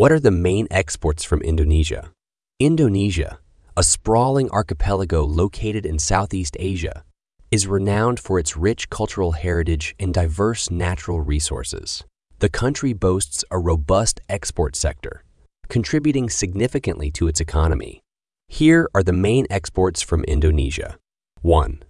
What 0.00 0.12
are 0.12 0.18
the 0.18 0.30
main 0.30 0.66
exports 0.70 1.24
from 1.24 1.42
Indonesia? 1.42 2.10
Indonesia, 2.58 3.38
a 3.76 3.82
sprawling 3.82 4.48
archipelago 4.48 5.24
located 5.26 5.84
in 5.84 5.98
Southeast 5.98 6.56
Asia, 6.58 7.04
is 7.50 7.66
renowned 7.66 8.18
for 8.18 8.38
its 8.38 8.56
rich 8.56 8.88
cultural 8.88 9.32
heritage 9.32 9.94
and 10.00 10.14
diverse 10.14 10.70
natural 10.70 11.20
resources. 11.20 12.02
The 12.38 12.48
country 12.48 12.94
boasts 12.94 13.44
a 13.50 13.58
robust 13.58 14.22
export 14.26 14.74
sector, 14.74 15.22
contributing 15.68 16.30
significantly 16.30 17.10
to 17.10 17.28
its 17.28 17.38
economy. 17.38 18.00
Here 18.48 18.88
are 18.94 19.02
the 19.02 19.12
main 19.12 19.46
exports 19.50 20.00
from 20.00 20.24
Indonesia. 20.24 20.96
1. 21.42 21.82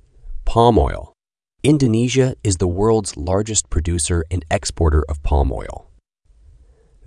Palm 0.44 0.78
oil. 0.80 1.12
Indonesia 1.62 2.34
is 2.42 2.56
the 2.56 2.66
world's 2.66 3.16
largest 3.16 3.70
producer 3.70 4.24
and 4.32 4.44
exporter 4.50 5.04
of 5.08 5.22
palm 5.22 5.52
oil. 5.52 5.89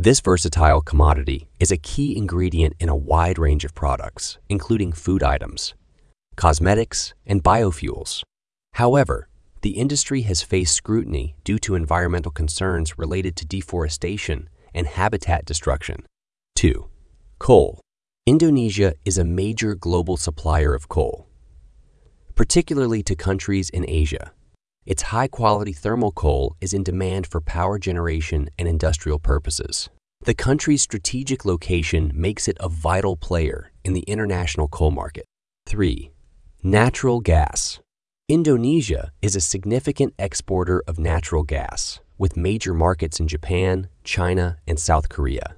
This 0.03 0.19
versatile 0.19 0.81
commodity 0.81 1.47
is 1.61 1.71
a 1.71 1.77
key 1.77 2.17
ingredient 2.17 2.75
in 2.77 2.89
a 2.89 2.95
wide 3.11 3.39
range 3.39 3.63
of 3.63 3.73
products, 3.73 4.37
including 4.49 4.91
food 4.91 5.23
items, 5.23 5.75
cosmetics, 6.35 7.13
and 7.25 7.41
biofuels. 7.41 8.21
However, 8.73 9.29
the 9.61 9.77
industry 9.77 10.23
has 10.23 10.41
faced 10.41 10.75
scrutiny 10.75 11.37
due 11.45 11.57
to 11.59 11.75
environmental 11.75 12.33
concerns 12.33 12.97
related 12.97 13.37
to 13.37 13.45
deforestation 13.45 14.49
and 14.73 14.87
habitat 14.87 15.45
destruction. 15.45 16.05
2. 16.55 16.89
Coal. 17.39 17.79
Indonesia 18.25 18.95
is 19.05 19.17
a 19.17 19.23
major 19.23 19.73
global 19.73 20.17
supplier 20.17 20.73
of 20.73 20.89
coal, 20.89 21.29
particularly 22.35 23.03
to 23.03 23.15
countries 23.15 23.69
in 23.69 23.85
Asia. 23.87 24.33
Its 24.85 25.03
high-quality 25.03 25.71
thermal 25.71 26.11
coal 26.11 26.57
is 26.59 26.73
in 26.73 26.83
demand 26.83 27.25
for 27.25 27.39
power 27.39 27.79
generation 27.79 28.49
and 28.59 28.67
industrial 28.67 29.17
purposes. 29.17 29.89
The 30.25 30.33
country's 30.33 30.81
strategic 30.81 31.45
location 31.45 32.11
makes 32.13 32.47
it 32.47 32.57
a 32.59 32.67
vital 32.67 33.15
player 33.15 33.71
in 33.85 33.93
the 33.93 34.01
international 34.01 34.67
coal 34.67 34.91
market. 34.91 35.25
3. 35.67 36.11
Natural 36.63 37.21
gas. 37.21 37.79
Indonesia 38.27 39.11
is 39.21 39.35
a 39.35 39.41
significant 39.41 40.13
exporter 40.19 40.83
of 40.87 40.99
natural 40.99 41.43
gas, 41.43 41.99
with 42.17 42.37
major 42.37 42.73
markets 42.73 43.19
in 43.19 43.27
Japan, 43.27 43.87
China, 44.03 44.57
and 44.67 44.79
South 44.79 45.07
Korea. 45.07 45.55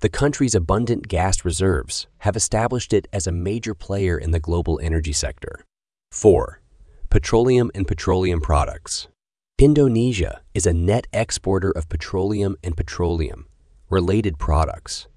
The 0.00 0.08
country's 0.08 0.54
abundant 0.54 1.08
gas 1.08 1.44
reserves 1.44 2.06
have 2.18 2.36
established 2.36 2.92
it 2.92 3.08
as 3.12 3.26
a 3.26 3.32
major 3.32 3.74
player 3.74 4.18
in 4.18 4.30
the 4.32 4.40
global 4.40 4.80
energy 4.82 5.12
sector. 5.12 5.64
4 6.12 6.60
petroleum 7.16 7.70
and 7.74 7.88
petroleum 7.88 8.42
products. 8.42 9.08
Indonesia 9.58 10.42
is 10.52 10.66
a 10.66 10.74
net 10.74 11.06
exporter 11.14 11.70
of 11.70 11.88
petroleum 11.88 12.56
and 12.62 12.76
petroleum 12.76 13.46
related 13.88 14.38
products. 14.38 15.08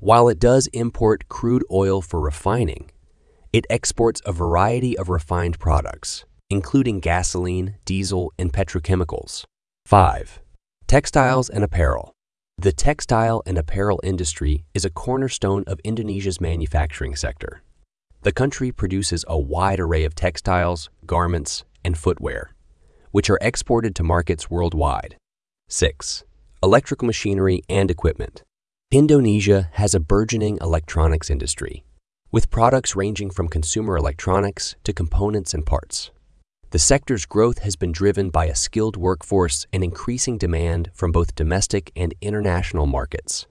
While 0.00 0.28
it 0.28 0.40
does 0.40 0.66
import 0.72 1.28
crude 1.28 1.62
oil 1.70 2.02
for 2.02 2.18
refining, 2.18 2.90
it 3.52 3.66
exports 3.70 4.20
a 4.26 4.32
variety 4.32 4.98
of 4.98 5.08
refined 5.08 5.60
products, 5.60 6.24
including 6.50 6.98
gasoline, 6.98 7.76
diesel, 7.84 8.32
and 8.36 8.52
petrochemicals. 8.52 9.44
5. 9.86 10.40
Textiles 10.88 11.48
and 11.48 11.62
apparel. 11.62 12.10
The 12.58 12.72
textile 12.72 13.44
and 13.46 13.56
apparel 13.56 14.00
industry 14.02 14.64
is 14.74 14.84
a 14.84 14.90
cornerstone 14.90 15.62
of 15.68 15.78
Indonesia's 15.84 16.40
manufacturing 16.40 17.14
sector. 17.14 17.62
The 18.24 18.32
country 18.32 18.72
produces 18.72 19.22
a 19.28 19.38
wide 19.38 19.78
array 19.78 20.02
of 20.04 20.14
textiles, 20.14 20.88
garments, 21.04 21.62
and 21.84 21.96
footwear, 21.96 22.54
which 23.10 23.28
are 23.28 23.38
exported 23.42 23.94
to 23.96 24.02
markets 24.02 24.48
worldwide. 24.48 25.16
6. 25.68 26.24
Electrical 26.62 27.04
machinery 27.04 27.60
and 27.68 27.90
equipment. 27.90 28.42
Indonesia 28.90 29.68
has 29.72 29.94
a 29.94 30.00
burgeoning 30.00 30.56
electronics 30.62 31.28
industry, 31.28 31.84
with 32.32 32.48
products 32.48 32.96
ranging 32.96 33.28
from 33.28 33.46
consumer 33.46 33.94
electronics 33.94 34.74
to 34.84 34.94
components 34.94 35.52
and 35.52 35.66
parts. 35.66 36.10
The 36.70 36.78
sector's 36.78 37.26
growth 37.26 37.58
has 37.58 37.76
been 37.76 37.92
driven 37.92 38.30
by 38.30 38.46
a 38.46 38.54
skilled 38.54 38.96
workforce 38.96 39.66
and 39.70 39.84
increasing 39.84 40.38
demand 40.38 40.90
from 40.94 41.12
both 41.12 41.34
domestic 41.34 41.92
and 41.94 42.14
international 42.22 42.86
markets. 42.86 43.46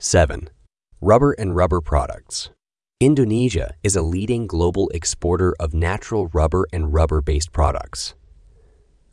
7. 0.00 0.48
Rubber 1.02 1.32
and 1.32 1.54
rubber 1.54 1.82
products. 1.82 2.48
Indonesia 3.00 3.74
is 3.82 3.96
a 3.96 4.02
leading 4.02 4.46
global 4.46 4.88
exporter 4.94 5.52
of 5.58 5.74
natural 5.74 6.28
rubber 6.28 6.64
and 6.72 6.94
rubber-based 6.94 7.50
products. 7.50 8.14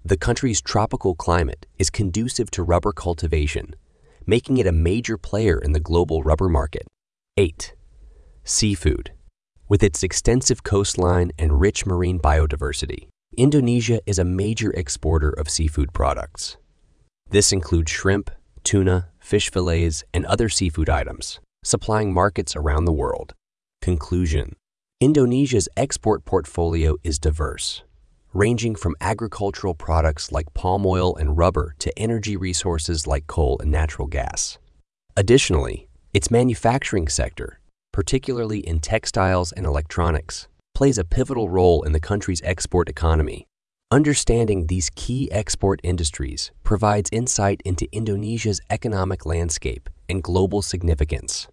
The 0.05 0.17
country's 0.17 0.61
tropical 0.61 1.15
climate 1.15 1.65
is 1.79 1.89
conducive 1.89 2.51
to 2.51 2.61
rubber 2.61 2.93
cultivation, 2.93 3.75
making 4.27 4.59
it 4.59 4.67
a 4.67 4.71
major 4.71 5.17
player 5.17 5.59
in 5.59 5.71
the 5.71 5.79
global 5.79 6.21
rubber 6.21 6.47
market. 6.47 6.85
8. 7.37 7.73
Seafood. 8.43 9.13
With 9.67 9.81
its 9.81 10.03
extensive 10.03 10.63
coastline 10.63 11.31
and 11.39 11.59
rich 11.59 11.87
marine 11.87 12.19
biodiversity, 12.19 13.07
Indonesia 13.35 13.99
is 14.05 14.19
a 14.19 14.23
major 14.23 14.71
exporter 14.73 15.31
of 15.31 15.49
seafood 15.49 15.91
products. 15.91 16.55
This 17.31 17.51
includes 17.51 17.89
shrimp, 17.89 18.29
tuna, 18.63 19.09
fish 19.19 19.49
fillets, 19.49 20.03
and 20.13 20.25
other 20.27 20.49
seafood 20.49 20.87
items, 20.87 21.39
supplying 21.63 22.13
markets 22.13 22.55
around 22.55 22.85
the 22.85 22.93
world. 22.93 23.33
Conclusion 23.81 24.55
Indonesia's 24.99 25.67
export 25.75 26.23
portfolio 26.23 26.97
is 27.03 27.17
diverse, 27.17 27.81
ranging 28.31 28.75
from 28.75 28.95
agricultural 29.01 29.73
products 29.73 30.31
like 30.31 30.53
palm 30.53 30.85
oil 30.85 31.15
and 31.15 31.35
rubber 31.35 31.73
to 31.79 31.91
energy 31.97 32.37
resources 32.37 33.07
like 33.07 33.25
coal 33.25 33.57
and 33.59 33.71
natural 33.71 34.07
gas. 34.07 34.59
Additionally, 35.17 35.87
its 36.13 36.29
manufacturing 36.29 37.07
sector, 37.07 37.59
particularly 37.91 38.59
in 38.59 38.79
textiles 38.79 39.51
and 39.51 39.65
electronics, 39.65 40.47
plays 40.75 40.99
a 40.99 41.03
pivotal 41.03 41.49
role 41.49 41.81
in 41.81 41.91
the 41.91 41.99
country's 41.99 42.43
export 42.43 42.87
economy. 42.87 43.47
Understanding 43.89 44.67
these 44.67 44.91
key 44.93 45.27
export 45.31 45.79
industries 45.81 46.51
provides 46.63 47.09
insight 47.11 47.61
into 47.65 47.87
Indonesia's 47.91 48.61
economic 48.69 49.25
landscape 49.25 49.89
and 50.07 50.21
global 50.21 50.61
significance. 50.61 51.47